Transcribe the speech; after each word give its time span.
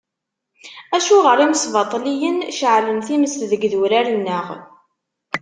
Acuɣer 0.95 1.37
imsbaṭliyen 1.45 2.37
ceεlen 2.57 2.99
times 3.07 3.33
deg 3.51 3.61
yidurar-nneɣ! 3.63 4.47